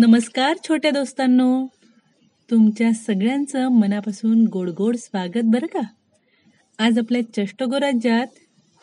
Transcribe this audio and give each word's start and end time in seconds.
नमस्कार 0.00 0.56
छोट्या 0.68 0.90
दोस्तांनो. 0.90 1.66
तुमच्या 2.50 2.92
सगळ्यांचं 2.92 3.68
मनापासून 3.68 4.44
गोड 4.52 4.68
गोड 4.68 4.96
स्वागत 4.96 5.44
बरं 5.44 5.66
का? 5.66 5.80
आज 6.78 6.98
आपल्या 6.98 7.20
चष्टगो 7.36 7.80
राज्यात 7.80 8.26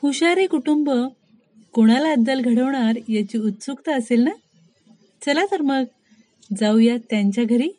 हुशारे 0.03 0.45
कुटुंब 0.45 0.89
कोणाला 1.73 2.11
अद्दल 2.11 2.41
घडवणार 2.41 2.99
याची 3.09 3.37
उत्सुकता 3.37 3.95
असेल 3.95 4.23
ना? 4.23 4.31
चला 5.25 5.45
तर 5.51 5.61
मग 5.61 5.83
जाऊया 6.59 6.97
त्यांच्या 7.09 7.43
घरी. 7.43 7.69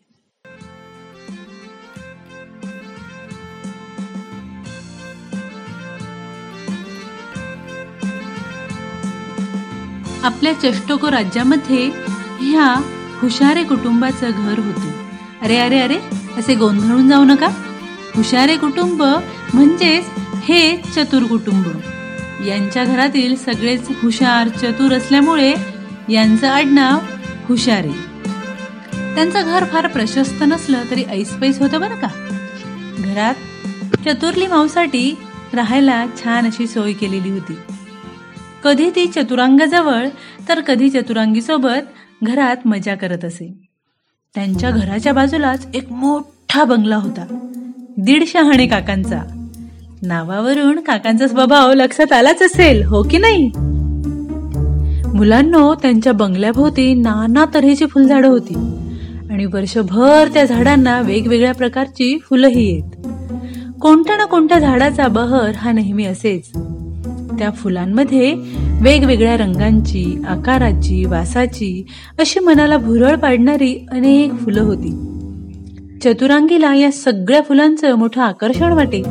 आपल्या 10.23 10.52
चष्टको 10.52 11.10
राज्यामध्ये 11.10 11.91
ह्या 12.41 12.95
हुशारे 13.22 13.64
कुटुंबाचं 13.64 14.30
घर 14.30 14.58
होते. 14.58 14.92
अरे 15.42 15.56
अरे 15.56 15.78
अरे 15.80 15.96
असे 16.38 16.54
गोंधळून 16.54 17.09
जाऊ 17.09 17.24
नका. 17.24 17.46
हुशारे 18.16 18.56
कुटुंब 18.56 19.02
म्हणजेच 19.54 20.04
हे 20.45 20.76
चतुर 20.76 21.23
कुटुंब. 21.23 21.64
यांच्या 22.46 22.84
घरातील 22.84 23.36
सगळेच 23.36 23.88
हुशार 24.02 24.48
चतुर 24.48 24.92
असल्यामुळे 24.92 25.54
यांचं 26.09 26.48
आडनाव 26.48 26.98
हुशारे. 27.48 27.92
त्यांचं 29.14 29.42
घर 29.45 29.64
फार 29.64 29.87
प्रशस्त 29.87 30.42
नसलं 30.42 30.82
तरी 30.90 31.04
ऐसपैस 31.04 31.60
होतं 31.60 31.80
बरं 31.80 31.95
का? 31.95 32.09
घरात 32.98 33.34
चतुर्ली 34.09 34.46
माऊसाठी 34.46 35.16
राहायला 35.52 36.06
छान 36.23 36.46
अशी 36.46 36.66
सोय 36.66 36.93
केलेली 36.93 37.30
होती. 37.30 37.59
कधी 38.65 38.90
ती 38.90 39.06
चतुरांगाजवळ 39.06 40.09
तर 40.48 40.60
कधी 40.60 40.90
चतुरांगीसोबत 40.90 41.95
घरात 42.24 42.57
मजा 42.65 42.95
करत 42.95 43.24
असे. 43.24 43.55
त्यांच्या 44.35 44.71
घराच्या 44.71 45.13
बाजूलाच 45.13 45.66
एक 45.74 45.93
मोठा 45.93 46.65
बंगला 46.65 46.97
होता. 46.97 47.27
दीड 47.97 48.24
शहाणे 48.27 48.66
काकांचा. 48.66 49.23
नावावरून 50.02 50.80
काकांचा 50.80 51.29
स्वभाव 51.29 51.73
लक्षात 51.73 52.13
आलाच 52.13 52.43
असेल 52.43 52.85
हो 52.85 53.02
की 53.02 53.19
नाही? 53.19 53.51
मुलांनो 55.15 55.74
त्यांच्या 55.74 56.13
बंगल्याभोवती 56.13 56.95
नाना 56.95 57.45
तऱ्हेची 57.55 57.87
फुलझाडं 57.87 58.29
होती 58.29 58.55
आणि 59.30 59.45
वर्षभर 59.45 60.29
त्या 60.35 60.45
झाडांना 60.45 61.01
वेगवेगळ्या 61.01 61.55
प्रकारची 61.55 62.19
फुलंही 62.19 62.74
येत. 62.74 63.07
कोणत्या 63.80 64.16
ना 64.16 64.25
कोणत्या 64.25 64.59
झाडाचा 64.59 65.09
बहर 65.09 65.50
हा 65.55 65.72
नेहमी 65.72 66.05
असेच. 66.05 66.50
त्या 67.38 67.50
फुलांमध्ये 67.50 68.34
वेगवेगळ्या 68.81 69.36
रंगांची 69.36 70.22
आकाराची 70.28 71.04
वासाची 71.04 71.86
अशी 72.19 72.41
मनाला 72.41 72.76
भुरळ 72.76 73.16
पाडणारी 73.16 73.86
अनेक 73.91 74.32
फुलं 74.32 74.60
होती. 74.60 75.04
चतुरांगीला 76.04 76.75
या 76.75 76.92
सगळ्या 76.92 77.41
फुलांचं 77.41 77.94
मोठं 77.94 78.20
आकर्षण 78.20 78.72
वाटे. 78.72 79.03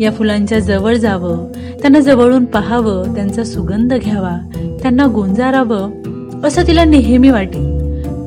या 0.00 0.10
फुलांच्या 0.10 0.58
जवळ 0.58 0.94
जावं 0.94 1.52
त्यांना 1.80 2.00
जवळून 2.00 2.44
पाहावं 2.44 3.14
त्यांचा 3.14 3.44
सुगंध 3.44 3.94
घ्यावा 3.94 4.38
त्यांना 4.82 5.06
गोंजारावं 5.14 5.90
असं 6.44 6.66
तिला 6.66 6.84
नेहमी 6.84 7.30
वाटे. 7.30 7.78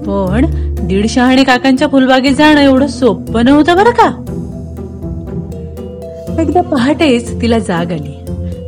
पण 0.02 0.46
दीड 0.88 1.08
शहाणे 1.08 1.44
काकांच्या 1.44 1.88
फुलबागेत 1.88 2.36
जाणं 2.36 2.62
एवढं 2.62 2.88
सोपं 2.88 3.46
नव्हतं 3.46 3.76
बरं 3.76 3.90
का? 3.90 4.26
एकदा 6.42 6.62
पहाटेच 6.62 7.42
तिला 7.42 7.60
जाग 7.60 7.92
आली. 7.92 8.21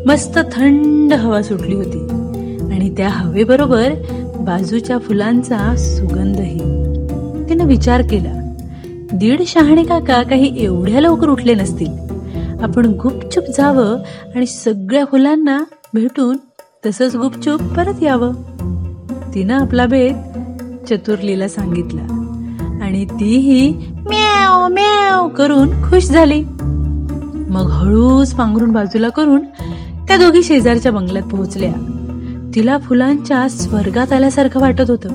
मस्त 0.07 0.39
थंड 0.53 1.13
हवा 1.13 1.41
सुटली 1.41 1.75
होती. 1.75 2.07
आणि 2.73 2.93
त्या 2.97 3.09
हवेबरोबर 3.09 3.89
बाजूच्या 4.39 4.97
फुलांचा 4.97 5.75
सुगंधही. 5.77 6.59
तिनं 7.49 7.65
विचार 7.65 8.01
केला 8.01 8.55
दीड 9.13 9.41
शहाणे 9.47 9.83
काका 9.83 10.23
काही 10.23 10.63
एवढ्या 10.63 11.01
लवकर 11.01 11.27
उठले 11.27 11.53
नसतील. 11.53 11.91
आपण 12.63 12.85
गुपचूप 12.85 13.43
जावं 13.57 13.97
आणि 14.35 14.45
सगळ्या 14.45 15.05
फुलांना 15.05 15.63
भेटून 15.93 16.37
तसंच 16.85 17.15
गुपचूप 17.15 17.61
परत 17.63 18.03
यावं. 18.03 18.33
तिनं 19.33 19.53
आपला 19.53 19.85
बेत 19.85 20.13
चतुर्लीला 20.89 21.47
सांगितला 21.47 22.01
आणि 22.81 23.05
तीही 23.05 23.69
म्याव 23.89 24.67
म्याव 24.67 25.27
करून 25.27 25.81
खुश 25.81 26.05
झाली. 26.05 26.43
मग 27.49 27.61
हळूच 27.61 28.33
पांघरून 28.33 28.71
बाजूला 28.71 29.09
करून 29.09 29.41
त्या 30.13 30.25
दोघी 30.25 30.43
शेजारच्या 30.43 30.91
बंगल्यात 30.91 31.25
पोहोचल्या. 31.25 31.73
तिला 32.55 32.77
फुलांच्या 32.77 33.49
स्वर्गात 33.49 34.13
आल्यासारखं 34.13 34.59
वाटत 34.59 34.89
होतं. 34.89 35.09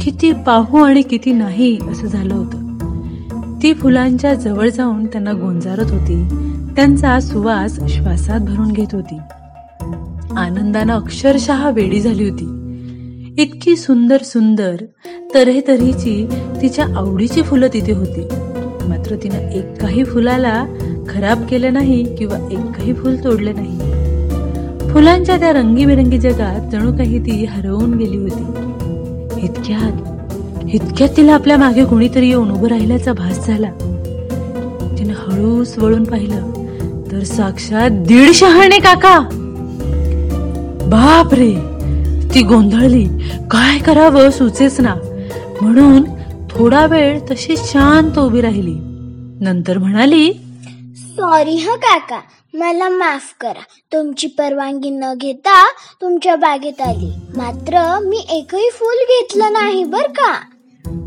किती 0.00 0.32
पाहू 0.32 0.78
आणि 0.78 1.02
किती 1.02 1.32
नाही 1.32 1.78
असं 1.90 2.06
झालं 2.06 2.34
होतं. 2.34 3.58
ती 3.62 3.74
फुलांच्या 3.74 4.34
जवळ 4.34 4.68
जाऊन 4.68 5.06
त्यांना 5.06 5.32
गोंजारत 5.32 5.90
होती. 5.90 6.28
त्यांचा 6.76 7.20
सुवास 7.20 7.78
श्वासात 7.88 8.40
भरून 8.40 8.72
घेत 8.72 8.86
होती. 8.92 9.18
आनंदानं 10.36 10.92
अक्षरशः 10.92 11.70
वेडी 11.70 12.00
झाली 12.00 12.28
होती. 12.28 12.44
इतकी 13.38 13.76
सुंदर 13.76 14.18
सुंदर 14.22 14.76
तऱ्हेतऱ्हेची 15.34 16.28
तिच्या 16.62 16.84
आवडीची 16.96 17.42
फुलं 17.42 17.66
तिथे 17.72 17.92
होती. 17.92 18.28
मात्र 18.88 19.16
तिनं 19.16 19.38
एकाही 19.38 20.04
फुलाला 20.04 20.64
खराब 21.08 21.46
केलं 21.50 21.72
नाही 21.72 22.16
किंवा 22.16 22.48
एकही 22.50 22.94
फुल 22.94 23.16
तोडलं 23.24 23.54
नाही. 23.54 23.93
फुलांच्या 24.94 25.36
त्या 25.36 25.52
रंगीबेरंगी 25.52 26.18
जगात 26.18 26.70
जणू 26.70 26.96
काही 26.96 27.18
ती 27.18 27.44
हरवून 27.44 27.94
गेली 27.94 28.16
होती. 28.16 28.42
इतक्यात 29.42 30.72
इतक्यात 30.74 31.08
तिला 31.16 31.34
आपल्या 31.34 31.56
मागे 31.56 31.84
कोणीतरी 31.84 32.28
येऊन 32.28 32.50
उभं 32.50 32.68
राहिल्याचा 32.68 33.12
भास 33.12 33.46
झाला. 33.46 33.70
तिनं 34.98 35.14
हळूस 35.16 35.78
वळून 35.78 36.04
पाहिलं 36.04 36.50
तर 37.12 37.22
साक्षात 37.22 37.90
दीड 37.90 38.30
शहाणे 38.34 38.78
काका. 38.78 39.18
बाप 40.86 41.34
रे 41.34 41.54
ती 42.34 42.42
गोंधळली. 42.42 43.04
काय 43.50 43.78
करावं 43.78 44.30
सुचेच 44.30 44.80
ना. 44.80 44.94
म्हणून 45.60 46.04
थोडा 46.50 46.86
वेळ 46.86 47.18
तशी 47.30 47.54
शांत 47.58 48.18
उभी 48.18 48.40
राहिली. 48.40 48.76
नंतर 49.40 49.78
म्हणाली 49.78 50.43
सॉरी 50.96 51.56
ह 51.56 51.74
काका. 51.74 52.20
मला 52.54 52.88
माफ 52.88 53.34
करा. 53.40 53.62
तुमची 53.92 54.26
परवानगी 54.26 54.90
न 54.90 55.04
घेता 55.16 55.68
तुमच्या 56.02 56.36
बागेत 56.36 56.80
आली. 56.80 57.12
मात्र 57.36 57.98
मी 58.04 58.26
एकही 58.30 58.70
फूल 58.72 58.94
घेतलं 58.94 59.52
नाही 59.52 59.84
बर 59.84 60.02
का? 60.02 60.32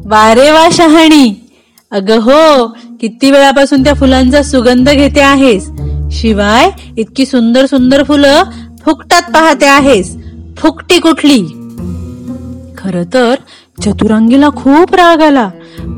वारे 0.05 0.51
वा 0.51 0.67
शहाणी. 0.71 1.33
अग 1.91 2.11
हो 2.11 2.67
किती 3.01 3.31
वेळापासून 3.31 3.83
त्या 3.83 3.93
फुलांचा 3.93 4.43
सुगंध 4.43 4.89
घेते 4.89 5.21
आहेस? 5.21 5.69
शिवाय 6.11 6.69
इतकी 6.97 7.25
सुंदर 7.25 7.65
सुंदर 7.65 8.03
फुलं 8.03 8.43
फुकटात 8.85 9.21
पाहते 9.21 9.65
आहेस. 9.65 10.15
फुकटी 10.57 10.99
कुठली? 10.99 11.43
खर 12.77 13.03
तर 13.13 13.35
चतुरांगीला 13.81 14.49
खूप 14.49 14.95
राग 14.95 15.21
आला. 15.21 15.49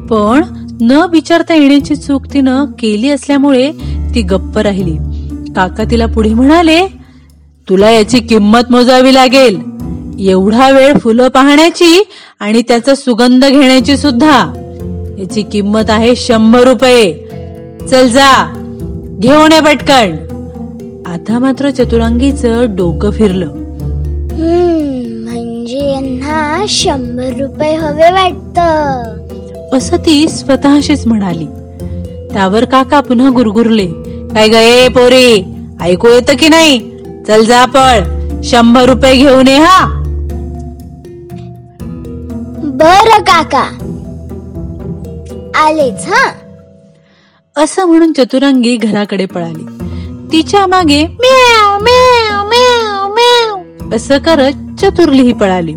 पण 0.09 0.41
न 0.81 0.91
विचारता 0.91 1.55
येण्याची 1.55 1.95
चूक 1.95 2.25
तिनं 2.33 2.65
केली 2.65 3.09
असल्यामुळे 3.09 3.71
ती 4.15 4.21
गप्प 4.21 4.57
राहिली. 4.57 4.95
काका 5.55 5.83
तिला 5.83 6.05
पुढे 6.05 6.33
म्हणाले 6.33 6.87
तुला 7.69 7.91
याची 7.91 8.19
किंमत 8.19 8.71
मोजावी 8.71 9.13
लागेल. 9.13 9.59
एवढा 10.19 10.71
वेळ 10.71 10.97
फुलं 10.97 11.27
पाहण्याची 11.27 12.03
आणि 12.39 12.61
त्याचा 12.61 12.95
सुगंध 12.95 13.45
घेण्याची 13.45 13.97
सुद्धा. 13.97 14.53
याची 15.19 15.41
किंमत 15.41 15.89
आहे 15.89 16.15
शंभर 16.15 16.67
रुपये. 16.67 17.13
चल 17.91 18.07
जा 18.07 18.53
घेऊन 19.19 19.51
ये 19.51 19.59
पटकन. 19.59 20.15
आता 21.05 21.39
मात्र 21.39 21.69
चतुरांगीचं 21.69 22.75
डोकं 22.75 23.09
फिरलं. 23.09 23.47
म्हणजे 25.23 25.91
यांना 25.91 26.65
शंभर 26.67 27.41
रुपये 27.41 27.75
हवे 27.75 28.11
वाटतं. 28.11 29.18
असं 29.73 29.97
ती 29.97 30.29
स्वतःशीच 30.29 31.07
म्हणाली. 31.07 31.45
त्यावर 32.33 32.65
काका 32.65 32.99
पुन्हा 32.99 33.29
गुरगुरले. 33.29 33.87
काय 34.33 34.47
गे 34.47 34.87
पोरी 34.87 35.43
ऐकू 35.81 36.07
येतं 36.07 36.33
की 36.39 36.49
नाही? 36.49 36.79
चल 37.27 37.43
जा 37.43 37.65
पळ 37.65 37.99
शंभर 38.43 38.89
रुपये 38.89 39.15
घेऊन 39.15 39.47
ये 39.47 39.57
हा. 39.57 39.85
बर 42.63 43.21
काका. 43.21 43.63
आलेच 45.55 46.05
हा? 46.07 46.31
असं 47.63 47.85
म्हणून 47.85 48.13
चतुरंगी 48.13 48.75
घराकडे 48.75 49.25
पळाली. 49.25 49.65
तिच्यामागे 50.31 51.03
म्याव 51.03 51.77
म्याव 51.83 52.47
म्याव 52.47 53.13
म्याव. 53.13 53.95
असं 53.95 54.17
करत 54.17 54.81
चतुर्लीही 54.81 55.33
पळाली. 55.33 55.73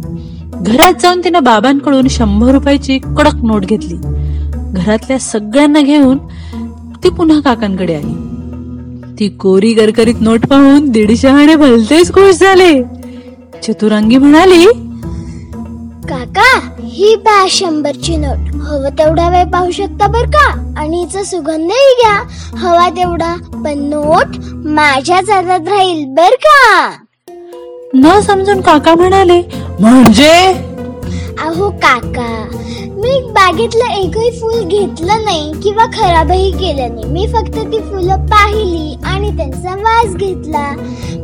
घरात 0.62 0.92
जाऊन 1.00 1.20
तिनं 1.24 1.42
बाबांकडून 1.44 2.08
शंभर 2.08 2.52
रुपयाची 2.52 2.98
कडक 2.98 3.34
नोट 3.34 3.64
घेतली. 3.64 3.96
घरातल्या 4.74 5.18
सगळ्यांना 5.18 5.80
घेऊन 5.80 6.18
ती 7.04 7.08
पुन्हा 7.08 7.40
काकांकडे 7.40 7.94
आली. 7.94 8.12
ती 9.18 9.28
कोरी 9.28 9.72
गरकरीत 9.74 10.14
नोट 10.20 10.46
पाहून 10.46 10.90
दीडशहाणे 10.90 11.56
भलतेच 11.56 12.12
खुश 12.12 12.34
झाले. 12.34 12.82
चतुरांगी 13.62 14.16
म्हणाली 14.16 14.64
काका 16.08 16.58
ही 16.82 17.16
पहा 17.16 17.46
शंभरची 17.50 18.16
नोट. 18.16 18.54
हवं 18.54 18.88
तेवढा 18.98 19.28
वेळ 19.28 19.44
पाहू 19.44 19.70
शकता 19.70 20.06
बर 20.06 20.24
का? 20.24 20.74
आणि 20.76 21.00
हिचा 21.00 21.22
सुगंधही 21.22 21.94
घ्या. 22.02 22.16
हवा 22.58 22.88
तेवढा 22.88 23.34
पण 23.64 23.78
नोट 23.78 24.36
माझ्याच 24.66 25.30
हातात 25.30 25.68
राहील 25.68 26.04
बर 26.08 26.34
का? 26.42 26.90
न 27.94 28.20
समजून 28.20 28.60
काका 28.60 28.94
म्हणाले 28.94 29.42
म्हणजे? 29.80 30.52
अहो 31.40 31.70
काका 31.70 32.46
मी 32.96 33.32
बागेतलं 33.32 33.92
एकही 33.92 34.40
फुल 34.40 34.62
घेतलं 34.62 35.24
नाही 35.24 35.52
किंवा 35.62 35.86
खराबही 35.86 36.50
केलं 36.50 36.94
नाही. 36.94 37.04
मी 37.04 37.26
फक्त 37.26 37.72
ती 37.72 37.78
फुलं 37.78 38.26
पाहिली 38.26 38.96
आणि 39.04 39.36
त्यांचा 39.36 39.74
वास 39.74 40.16
घेतला. 40.16 40.74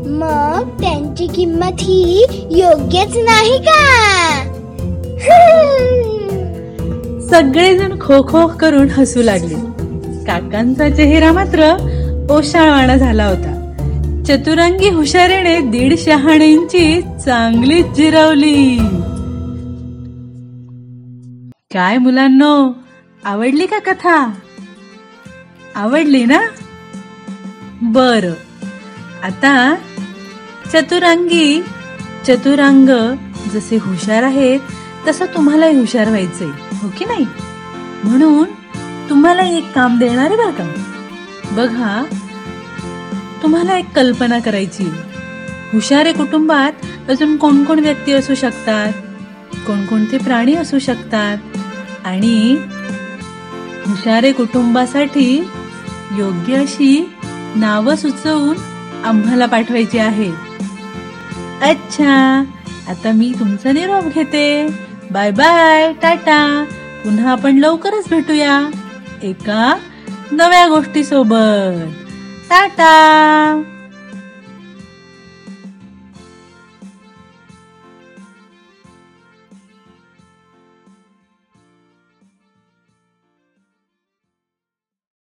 मग 0.07 0.69
त्यांची 0.81 1.27
किंमत 1.27 1.81
ही 1.81 2.25
योग्यच 2.51 3.17
नाही 3.17 3.59
का? 3.59 3.83
सगळेजण 7.31 7.93
खो 8.01 8.29
खो 8.29 8.47
करून 8.47 8.91
हसू 8.91 9.23
लागले. 9.23 9.55
काकांचा 10.27 10.91
चेहरा 10.91 11.33
मात्र 11.33 11.77
ओशाळवाणा 12.31 12.97
झाला 12.97 13.27
होता. 13.27 13.58
चतुरंगी 14.29 14.89
हुशारीने 14.89 15.61
दीड 15.61 15.99
शहाण्यांची 15.99 17.01
चांगलीच 17.03 17.87
जिरवली. 17.87 18.79
काय 21.75 21.99
मुलांनो 21.99 22.73
आवडली 23.25 23.67
का 23.67 23.79
कथा? 23.79 24.33
आवडली 25.75 26.25
ना? 26.25 26.41
बर. 27.83 28.29
आता 29.23 29.75
चतुरंगी 30.73 31.63
चतुरांग 32.27 32.89
जसे 33.53 33.77
हुशार 33.77 34.23
आहेत 34.23 34.61
तसं 35.09 35.27
तुम्हालाही 35.27 35.79
हुशार 35.79 36.09
व्हायचंय 36.09 36.51
हो 36.73 36.89
की 36.99 37.05
नाही? 37.05 37.27
म्हणून 38.05 38.45
तुम्हाला 39.11 39.43
एक 39.43 39.73
काम 39.73 39.99
देणार 39.99 40.27
आहे 40.27 40.37
बरं 40.37 40.51
का? 40.51 40.73
बघा 41.53 42.05
तुम्हाला 43.43 43.77
एक 43.79 43.91
कल्पना 43.97 44.39
करायची. 44.39 44.85
हुशारे 45.73 46.13
कुटुंबात 46.13 46.73
अजून 47.11 47.37
कोणकोण 47.37 47.79
व्यक्ती 47.79 48.13
असू 48.13 48.35
शकतात? 48.35 48.93
कोणकोणते 49.67 50.19
प्राणी 50.19 50.55
असू 50.55 50.79
शकतात? 50.79 51.39
आणि 52.05 52.57
हुशारे 53.87 54.33
कुटुंबासाठी 54.33 55.51
योग्य 56.19 56.55
अशी 56.55 57.15
नावं 57.57 57.97
सुचवून 57.97 58.57
आम्हाला 59.05 59.47
पाठवायची 59.47 59.99
आहे. 59.99 60.33
अच्छा 61.63 62.45
आता 62.89 63.13
मी 63.13 63.33
तुमचा 63.41 63.73
निरोप 63.73 64.05
घेते. 64.15 64.69
Bye 65.11 65.31
bye 65.31 65.93
tata. 65.93 66.65
पुन्हा 67.05 67.33
आपण 67.33 67.57
लवकरच 67.57 68.09
भेटूया. 68.11 68.71
एका 69.23 69.79
नव्या 70.33 70.69
गोष्टी 70.69 71.05
सोबत 72.49 72.79
टाटा 72.79 73.78